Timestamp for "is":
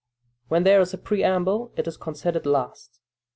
0.81-0.95, 1.87-1.95